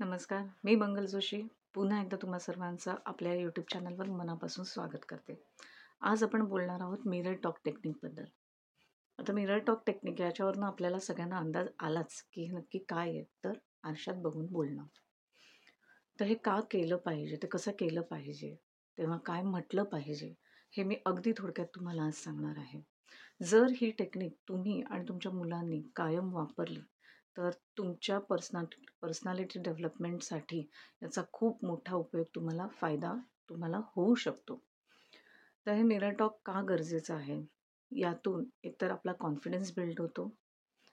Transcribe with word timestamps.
नमस्कार 0.00 0.44
मी 0.64 0.74
मंगल 0.76 1.06
जोशी. 1.06 1.40
पुन्हा 1.74 2.00
एकदा 2.02 2.16
तुम्हा 2.16 2.38
सर्वांचं 2.38 2.94
आपल्या 3.06 3.32
यूट्यूब 3.34 3.66
चॅनलवर 3.72 4.08
मनापासून 4.10 4.64
स्वागत 4.64 5.04
करते. 5.08 5.34
आज 6.00 6.22
आपण 6.24 6.42
बोलणार 6.42 6.80
आहोत 6.80 6.98
मिरर 7.06 7.32
टॉक 7.32 7.58
टेक्निकबद्दल 7.64 8.24
आता 9.18 9.32
मिरर 9.32 9.58
टॉक 9.58 9.82
टेक्निक 9.86 10.20
याच्यावरनं 10.20 10.66
आपल्याला 10.66 10.98
सगळ्यांना 10.98 11.38
अंदाज 11.38 11.66
आलाच 11.78 12.22
की 12.32 12.44
हे 12.44 12.56
नक्की 12.56 12.78
काय 12.78 13.08
आहे 13.08 13.22
तर 13.44 13.52
आरशात 13.84 14.14
बघून 14.14 14.46
बोलणं. 14.46 14.84
तर 16.20 16.24
हे 16.24 16.34
का 16.34 16.58
केलं 16.70 16.96
पाहिजे 16.96 17.36
ते 17.36 17.46
कसं 17.46 17.70
केलं 17.70 18.00
पाहिजे 18.00 18.54
तेव्हा 18.98 19.18
काय 19.18 19.42
म्हटलं 19.42 19.82
पाहिजे 19.82 20.34
हे 20.72 20.84
मी 20.84 20.96
अगदी 21.06 21.32
थोडक्यात 21.38 21.68
तुम्हाला 21.74 22.02
आज 22.02 22.14
सांगणार 22.14 22.58
आहे. 22.58 22.80
जर 23.42 23.66
ही 23.76 23.90
टेक्निक 23.90 24.36
तुम्ही 24.48 24.82
आणि 24.82 25.04
तुमच्या 25.08 25.32
मुलांनी 25.32 25.82
कायम 25.96 26.34
वापरली 26.34 26.80
तर 27.36 27.50
तुमच्या 27.78 28.18
पर्सना 28.18 28.62
पर्सनॅलिटी 29.02 29.58
डेव्हलपमेंटसाठी 29.58 30.58
याचा 31.02 31.22
खूप 31.32 31.64
मोठा 31.64 31.96
उपयोग 31.96 32.26
तुम्हाला 32.34 32.66
फायदा 32.80 33.14
तुम्हाला 33.48 33.80
होऊ 33.96 34.14
शकतो. 34.14 34.60
तर 35.66 35.72
हे 35.72 35.82
मिरर 35.82 36.10
टॉक 36.10 36.38
का 36.44 36.60
गरजेचं 36.62 37.14
आहे? 37.14 37.40
यातून 37.92 38.44
एकतर 38.64 38.90
आपला 38.90 39.12
कॉन्फिडन्स 39.12 39.72
बिल्ड 39.76 40.00
होतो. 40.00 40.30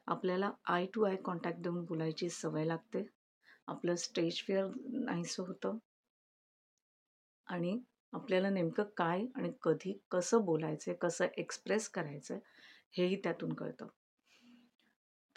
आपल्याला 0.08 0.52
आय 0.66 0.86
टू 0.86 1.04
आय 1.04 1.16
कॉन्टॅक्ट 1.16 1.60
देऊन 1.60 1.84
बोलायची 1.86 2.30
सवय 2.30 2.66
लागते. 2.66 3.06
आपलं 3.68 3.96
स्टेज 3.96 4.42
फिअर 4.42 4.68
नाहीसं 4.86 5.44
होतं. 5.44 5.78
आणि 7.48 7.78
आपल्याला 8.14 8.50
नेमकं 8.50 8.84
काय 8.98 9.26
आणि 9.36 9.52
कधी 9.62 9.98
कसं 10.12 10.46
बोलायचं 10.46 10.92
आहे 10.92 10.98
कसं 10.98 11.26
एक्सप्रेस 11.38 11.90
करायचं 11.90 12.34
आहे 12.34 12.42
हेही 12.94 13.16
त्यातून 13.16 13.54
कळतं. 13.54 13.88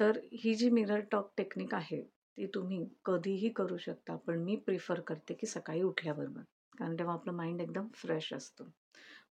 तर 0.01 0.21
ही 0.35 0.55
जी 0.55 0.69
मिरर 0.71 1.01
टॉक 1.11 1.33
टेक्निक 1.37 1.75
आहे 1.75 2.01
ती 2.39 2.47
तुम्ही 2.47 2.85
कधीही 3.05 3.49
करू 3.49 3.77
शकता 3.79 4.15
पण 4.17 4.39
मी 4.43 4.57
प्रिफर 4.57 5.01
करते 5.01 5.35
की 5.35 5.47
सकाळी 5.47 5.83
उठल्याबरोबर. 5.83 6.43
कारण 6.79 6.95
तेव्हा 6.99 7.15
आपलं 7.15 7.33
माइंड 7.33 7.61
एकदम 7.61 7.89
फ्रेश 7.95 8.33
असतं. 8.33 8.71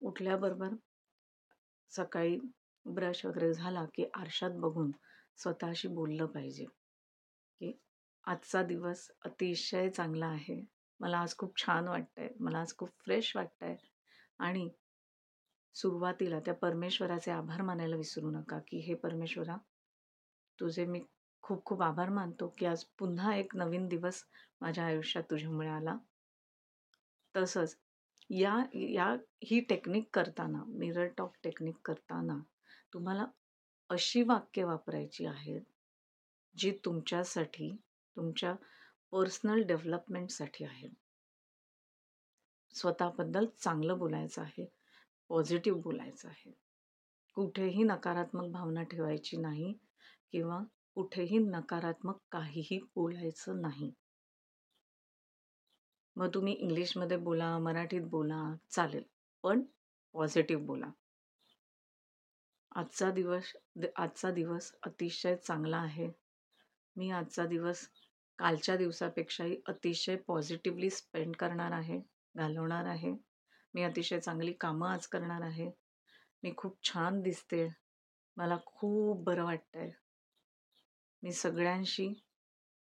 उठल्याबरोबर 0.01 0.75
सकाळी 1.93 2.39
ब्रश 2.87 3.25
वगैरे 3.27 3.53
झाला 3.53 3.85
की 3.95 4.05
आरशात 4.15 4.51
बघून 4.57 4.91
स्वतःशी 5.39 5.89
बोललं 5.89 6.27
पाहिजे 6.27 6.65
की 6.65 7.73
आजचा 8.25 8.63
दिवस 8.63 9.11
अतिशय 9.25 9.89
चांगला 9.89 10.27
आहे. 10.27 10.61
मला 11.01 11.19
आज 11.19 11.37
खूप 11.37 11.57
छान 11.57 11.89
वाटतं 11.89 12.21
आहे 12.21 12.31
मला 12.41 12.59
आज 12.59 12.77
खूप 12.77 12.89
फ्रेश 12.99 13.33
वाटतं 13.37 13.67
आहे 13.67 13.77
आणि 14.39 14.69
सुरुवातीला 15.75 16.41
त्या 16.41 16.55
परमेश्वराचे 16.55 17.31
आभार 17.31 17.63
मानायला 17.63 17.97
विसरू 17.97 18.31
नका 18.31 18.59
की 18.59 18.79
हे 18.79 18.95
परमेश्वरा 18.95 19.57
तुझे 20.59 20.85
मी 20.87 21.01
खूप 21.45 21.63
खूप 21.65 21.83
आभार 21.83 22.11
मानतो 22.11 22.49
की 22.59 22.67
आज 22.67 22.85
पुन्हा 22.99 23.35
एक 23.35 23.55
नवीन 23.57 23.87
दिवस 23.89 24.25
माझ्या 24.61 24.85
आयुष्यात 24.85 25.25
तुझ्यामुळे 25.31 25.69
आला. 25.69 25.97
तसंच 27.35 27.77
या 28.31 28.57
या 28.75 29.07
ही 29.45 29.61
टेक्निक 29.61 30.09
करताना 30.13 30.63
मिरर 30.69 31.07
टॉक 31.19 31.35
टेक्निक 31.45 31.77
करताना 31.85 32.39
तुम्हाला 32.93 33.25
अशी 33.91 34.23
वाक्य 34.23 34.65
वापरायची 34.65 35.27
आहेत 35.27 35.63
जी 36.57 36.71
तुमच्यासाठी 36.85 37.71
तुमच्या 38.17 38.55
पर्सनल 39.13 39.63
डेव्हलपमेंटसाठी 39.63 40.65
आहे. 40.65 40.89
स्वतःबद्दल 42.75 43.47
चांगलं 43.59 43.99
बोलायचं 43.99 44.43
आहे 44.43 44.67
पॉझिटिव्ह 45.31 45.81
बोलायचं 45.81 46.29
आहे. 46.29 46.53
कुठेही 47.37 47.83
नकारात्मक 47.83 48.51
भावना 48.53 48.83
ठेवायची 48.83 49.37
नाही 49.37 49.75
किंवा 50.33 50.59
कुठेही 50.97 51.39
नकारात्मक 51.39 52.19
काहीही 52.33 52.79
बोलायचं 52.97 53.61
नाही. 53.61 53.91
मग 56.17 56.31
तुम्ही 56.35 56.53
इंग्लिशमध्ये 56.53 57.17
बोला 57.17 57.57
मराठीत 57.59 58.03
बोला 58.03 58.43
चालेल. 58.71 59.03
पण 59.45 59.63
पॉझिटिव्ह 60.15 60.65
बोला. 60.67 60.91
आजचा 62.73 63.11
दिवस 63.11 63.53
आजचा 63.97 64.31
दिवस 64.31 64.73
अतिशय 64.83 65.37
चांगला 65.37 65.77
आहे. 65.77 66.09
मी 66.97 67.11
आजचा 67.11 67.47
दिवस 67.47 67.87
कालच्या 68.39 68.77
दिवसापेक्षाही 68.77 69.57
अतिशय 69.67 70.17
पॉझिटिव्हली 70.17 70.91
स्पेंड 70.91 71.37
करणार 71.37 71.73
आहे 71.73 72.01
घालवणार 72.35 72.85
आहे. 72.85 73.13
मी 73.75 73.83
अतिशय 73.83 74.21
चांगली 74.21 74.53
कामं 74.53 74.89
आज 74.89 75.07
करणार 75.07 75.43
आहे. 75.43 75.71
मी 76.43 76.53
खूप 76.57 76.77
छान 76.85 77.21
दिसते 77.21 77.69
मला 78.37 78.57
खूप 78.67 79.23
बरं 79.25 79.45
वाटतं 79.45 79.79
आहे 79.79 80.08
मी 81.23 81.33
सगळ्यांशी 81.33 82.15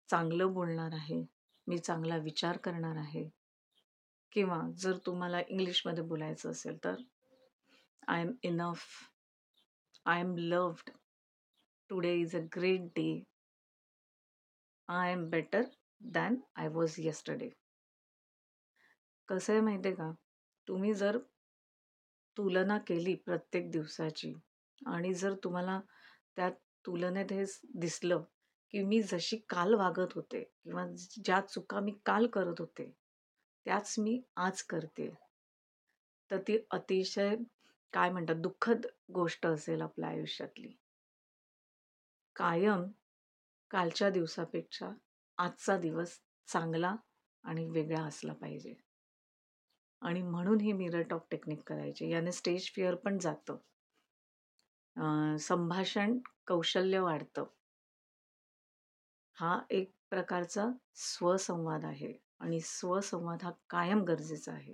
चांगलं 0.09 0.53
बोलणार 0.53 0.93
आहे. 0.93 1.25
मी 1.67 1.77
चांगला 1.77 2.17
विचार 2.17 2.57
करणार 2.57 2.97
आहे. 2.97 3.29
किंवा 4.31 4.61
जर 4.77 4.97
तुम्हाला 5.05 5.39
इंग्लिशमध्ये 5.39 6.03
बोलायचं 6.03 6.51
असेल 6.51 6.77
तर 6.83 6.95
I 8.07 8.21
am 8.21 8.31
enough. 8.43 8.85
I 10.05 10.19
am 10.19 10.35
loved. 10.37 10.89
Today 11.89 12.13
is 12.15 12.35
a 12.35 12.39
great 12.55 12.81
day. 12.81 13.23
I 14.87 15.11
am 15.11 15.29
better 15.29 15.61
than 16.01 16.35
I 16.55 16.67
was 16.67 16.95
yesterday. 16.97 17.49
कसं 19.27 19.53
आहे 19.53 19.61
माहिती 19.61 19.87
आहे 19.87 19.95
का? 19.95 20.11
तुम्ही 20.67 20.93
जर 20.93 21.17
तुलना 22.37 22.77
केली 22.77 23.15
प्रत्येक 23.15 23.71
दिवसाची 23.71 24.33
आणि 24.87 25.13
जर 25.13 25.33
तुम्हाला 25.43 25.81
त्यात 26.35 26.51
तुलनेत 26.85 27.31
हे 27.31 27.45
दिसलं 27.75 28.23
की 28.71 28.83
मी 28.83 29.01
जशी 29.01 29.37
काल 29.37 29.73
वागत 29.73 30.13
होते 30.15 30.43
किंवा 30.63 30.87
ज्या 31.23 31.39
चुका 31.41 31.79
मी 31.79 31.91
काल 32.05 32.27
करत 32.27 32.59
होते 32.59 32.91
त्याच 33.65 33.95
मी 33.99 34.21
आज 34.35 34.61
करते. 34.61 35.09
तर 36.31 36.37
ती 36.37 36.57
अतिशय 36.71 37.35
काय 37.93 38.09
म्हणतात 38.09 38.35
दुःखद 38.35 38.85
गोष्ट 39.13 39.45
असेल 39.45 39.81
आपल्या 39.81 40.09
आयुष्यातली. 40.09 40.71
कायम 42.35 42.83
कालच्या 43.71 44.09
दिवसापेक्षा 44.09 44.89
आजचा 45.37 45.77
दिवस 45.77 46.19
चांगला 46.47 46.95
आणि 47.43 47.65
वेगळा 47.65 48.01
असला 48.01 48.33
पाहिजे. 48.33 48.73
आणि 50.01 50.21
म्हणून 50.21 50.61
ही 50.61 50.73
मिरर 50.73 51.01
टॉक 51.01 51.27
टेक्निक 51.31 51.61
करायची. 51.61 52.09
याने 52.09 52.31
स्टेज 52.31 52.71
फिअर 52.71 52.95
पण 52.95 53.17
जातं. 53.17 53.57
संभाषण 55.39 56.17
कौशल्य 56.47 56.99
वाढतं. 56.99 57.45
हा 59.37 59.59
एक 59.71 59.91
प्रकारचा 60.09 60.65
स्वसंवाद 60.95 61.85
आहे 61.85 62.13
आणि 62.39 62.59
स्वसंवाद 62.61 63.43
हा 63.43 63.51
कायम 63.69 64.03
गरजेचा 64.03 64.51
आहे. 64.53 64.73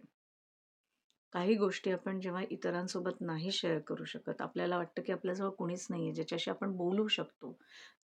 काही 1.33 1.55
गोष्टी 1.55 1.91
आपण 1.91 2.19
जेव्हा 2.19 2.41
इतरांसोबत 2.49 3.21
नाही 3.21 3.51
शेअर 3.51 3.79
करू 3.79 4.05
शकत 4.05 4.41
आपल्याला 4.41 4.77
वाटतं 4.77 5.01
की 5.01 5.11
आपल्याजवळ 5.11 5.49
कोणीच 5.49 5.87
नाही 5.89 6.03
आहे 6.03 6.13
ज्याच्याशी 6.13 6.51
आपण 6.51 6.75
बोलू 6.77 7.07
शकतो 7.07 7.51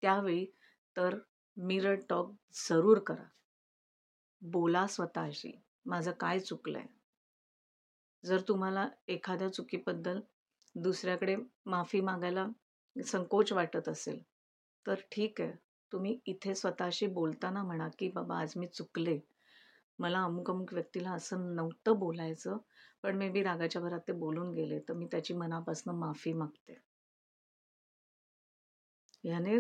त्यावेळी 0.01 0.45
तर 0.95 1.17
मिरर 1.57 1.95
टॉक 2.09 2.31
जरूर 2.69 2.99
करा. 2.99 3.23
बोला 4.41 4.85
स्वतःशी 4.87 5.51
माझं 5.85 6.11
काय 6.11 6.39
चुकलं 6.39 6.77
आहे 6.77 6.87
जर 8.23 8.41
तुम्हाला 8.47 8.87
एखाद्या 9.07 9.49
चुकीबद्दल 9.49 10.19
दुसऱ्याकडे 10.75 11.35
माफी 11.65 12.01
मागायला 12.01 12.47
संकोच 12.95 13.51
वाटत 13.53 13.89
असेल 13.89 14.21
तर 14.85 14.95
ठीक 15.11 15.41
आहे. 15.41 15.51
तुम्ही 15.91 16.19
इथे 16.25 16.55
स्वतःशी 16.55 17.07
बोलताना 17.07 17.63
म्हणा 17.63 17.87
की 17.99 18.09
बाबा 18.09 18.39
आज 18.39 18.53
मी 18.57 18.67
चुकले. 18.67 19.19
मला 19.99 20.23
अमुक 20.23 20.49
अमुक 20.51 20.73
व्यक्तीला 20.73 21.11
असं 21.11 21.55
नव्हतं 21.55 21.99
बोलायचं 21.99 22.57
पण 23.03 23.15
मे 23.15 23.29
बी 23.29 23.43
रागाच्या 23.43 23.81
भरात 23.81 23.99
ते 24.07 24.13
बोलून 24.13 24.53
गेले 24.53 24.79
तर 24.79 24.93
मी 24.93 25.05
त्याची 25.11 25.33
मनापासून 25.33 25.95
माफी 25.95 26.33
मागते. 26.33 26.79
याने 29.23 29.59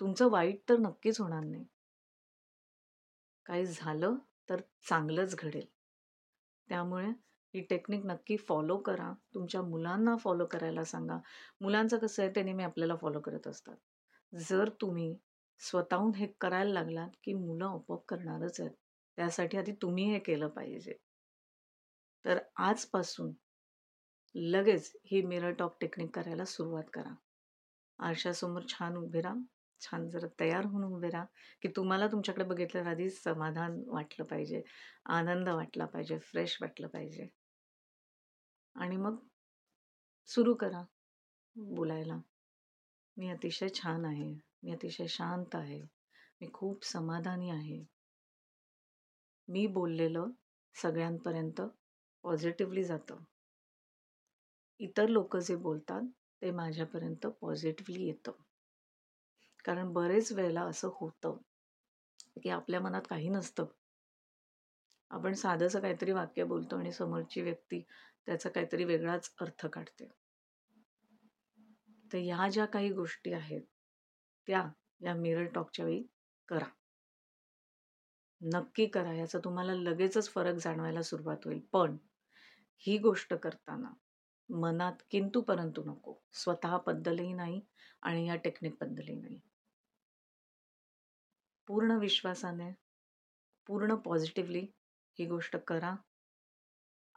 तुमचं 0.00 0.30
वाईट 0.30 0.62
तर 0.68 0.78
नक्कीच 0.78 1.20
होणार 1.20 1.44
नाही. 1.44 1.64
काही 3.46 3.66
झालं 3.66 4.14
तर 4.50 4.60
चांगलंच 4.88 5.36
घडेल. 5.36 5.66
त्यामुळे 6.68 7.12
ही 7.56 7.62
टेक्निक 7.62 8.06
नक्की 8.06 8.36
फॉलो 8.36 8.76
करा. 8.76 9.12
तुमच्या 9.34 9.62
मुलांना 9.62 10.16
फॉलो 10.16 10.46
करायला 10.46 10.84
सांगा. 10.84 11.18
मुलांचं 11.60 11.98
कसं 11.98 12.22
आहे 12.22 12.32
ते 12.36 12.42
नेहमी 12.42 12.64
आपल्याला 12.64 12.96
फॉलो 12.96 13.20
करत 13.20 13.46
असतात. 13.46 13.76
जर 14.34 14.68
तुम्ही 14.80 15.16
स्वतःहून 15.60 16.14
हे 16.14 16.26
करायला 16.40 16.72
लागलात 16.72 17.10
की 17.24 17.32
मुलं 17.32 17.66
आपोआप 17.66 18.04
करणारच 18.08 18.60
आहेत 18.60 18.72
त्यासाठी 19.18 19.58
आधी 19.58 19.72
तुम्ही 19.72 20.04
हे 20.04 20.18
केलं 20.18 20.48
पाहिजे. 20.48 20.92
तर 22.24 22.38
आजपासून 22.56 23.32
लगेच 24.34 24.92
ही 25.04 25.22
मिरर 25.22 25.50
टॉक 25.50 25.76
टेक्निक 25.80 26.10
करायला 26.14 26.44
सुरुवात 26.44 26.84
करा. 26.92 27.14
आरशासमोर 27.98 28.62
छान 28.68 28.96
उभे 28.96 29.20
राहा. 29.20 29.34
छान 29.80 30.08
जरा 30.10 30.28
तयार 30.40 30.64
होऊन 30.64 30.84
उभे 30.84 31.08
राहा 31.08 31.24
की 31.62 31.68
तुम्हाला 31.68 32.06
तुमच्याकडे 32.06 32.44
बघितल्यावर 32.44 32.90
आधी 32.90 33.10
समाधान 33.10 33.82
वाटलं 33.86 34.26
पाहिजे 34.26 34.62
आनंद 35.06 35.48
वाटला 35.48 35.84
पाहिजे 35.84 36.18
फ्रेश 36.18 36.58
वाटलं 36.60 36.88
पाहिजे. 36.88 37.28
आणि 38.76 38.96
मग 38.96 39.16
सुरू 40.26 40.54
करा 40.54 40.82
बोलायला. 41.56 42.18
मी 43.16 43.30
अतिशय 43.30 43.68
छान 43.68 44.04
आहे. 44.04 44.34
मी 44.62 44.72
अतिशय 44.72 45.06
शांत 45.06 45.54
आहे. 45.54 45.82
मी 46.40 46.48
खूप 46.52 46.84
समाधानी 46.84 47.50
आहे. 47.50 47.84
मी 49.48 49.66
बोललेलं 49.66 50.30
सगळ्यांपर्यंत 50.74 51.60
पॉझिटिव्हली 52.22 52.84
जातं. 52.84 53.16
इतर 54.80 55.08
लोक 55.08 55.36
जे 55.36 55.56
बोलतात 55.56 56.02
ते 56.42 56.50
माझ्यापर्यंत 56.50 57.26
पॉझिटिव्हली 57.26 58.06
येतं. 58.06 58.32
कारण 59.64 59.92
बरेच 59.92 60.32
वेळेला 60.32 60.62
असं 60.62 60.88
होतं 60.94 61.36
की 62.42 62.48
आपल्या 62.48 62.80
मनात 62.80 63.02
काही 63.10 63.28
नसतं. 63.28 63.64
आपण 65.10 65.34
साधंसं 65.34 65.80
काहीतरी 65.80 66.12
वाक्य 66.12 66.44
बोलतो 66.44 66.76
आणि 66.76 66.92
समोरची 66.92 67.40
व्यक्ती 67.40 67.82
त्याचा 68.26 68.48
काहीतरी 68.48 68.84
वेगळाच 68.84 69.34
अर्थ 69.40 69.66
काढते. 69.66 70.08
तर 72.12 72.18
ह्या 72.18 72.48
ज्या 72.48 72.64
काही 72.64 72.90
गोष्टी 72.90 73.32
आहेत 73.32 73.62
त्या 74.46 74.68
या 75.00 75.14
मिरर 75.14 75.44
टॉकच्या 75.44 75.84
वेळी 75.84 76.02
करा. 76.48 76.66
नक्की 78.40 78.86
करा 78.86 79.12
याचा 79.14 79.38
तुम्हाला 79.38 79.74
लगेचच 79.74 80.28
फरक 80.28 80.54
जाणवायला 80.54 81.02
सुरुवात 81.02 81.36
होईल. 81.44 81.60
पण 81.72 81.96
ही 82.78 82.98
गोष्ट 82.98 83.34
करताना 83.34 83.92
मनात 84.50 85.02
किंतु 85.10 85.40
परंतु 85.40 85.82
नको. 85.84 86.14
स्वतःबद्दलही 86.32 87.32
नाही 87.32 87.60
आणि 88.02 88.28
या 88.28 88.36
टेक्निकबद्दलही 88.36 89.16
नाही. 89.16 89.40
पूर्ण 91.68 91.90
विश्वासाने 91.90 92.70
पूर्ण 93.66 93.94
पॉझिटिव्हली 93.94 94.66
ही 95.18 95.26
गोष्ट 95.26 95.56
करा. 95.56 95.94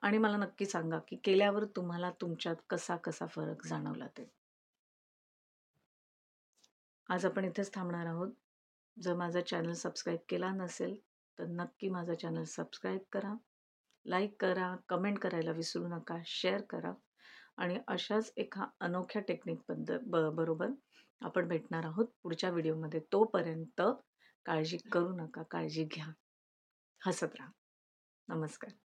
आणि 0.01 0.17
मला 0.17 0.37
नक्की 0.37 0.65
सांगा 0.65 0.99
की 0.99 1.15
केल्यावर 1.15 1.65
तुम्हाला 1.65 2.11
तुमच्यात 2.11 2.55
कसा 2.69 2.95
कसा 2.95 3.25
फरक 3.25 3.65
जाणवला 3.67 4.07
ते? 4.07 4.29
आज 7.09 7.25
आपण 7.25 7.45
इथेच 7.45 7.73
थांबणार 7.73 8.05
आहोत. 8.05 8.31
जर 9.01 9.15
माझा 9.15 9.41
चॅनल 9.41 9.73
सबस्क्राईब 9.73 10.19
केला 10.29 10.51
नसेल 10.51 10.95
तर 11.39 11.45
नक्की 11.47 11.89
माझा 11.89 12.13
चॅनल 12.13 12.43
सबस्क्राईब 12.43 12.99
करा. 13.11 13.33
लाईक 14.05 14.35
करा 14.41 14.75
कमेंट 14.89 15.19
करायला 15.19 15.51
विसरू 15.51 15.87
नका 15.87 16.17
शेअर 16.25 16.61
करा. 16.61 16.93
आणि 17.57 17.79
अशाच 17.87 18.33
एका 18.37 18.65
अनोख्या 18.79 19.21
टेक्निकबद्दल 19.21 19.97
ब 20.07 20.15
बरोबर 20.35 20.69
आपण 21.21 21.47
भेटणार 21.47 21.85
आहोत 21.85 22.05
पुढच्या 22.23 22.49
व्हिडिओमध्ये. 22.49 22.99
तोपर्यंत 22.99 23.81
काळजी 24.45 24.77
करू 24.91 25.15
नका 25.15 25.43
काळजी 25.43 25.83
घ्या. 25.83 26.11
हसत 27.05 27.35
राहा. 27.39 27.51
नमस्कार. 28.27 28.88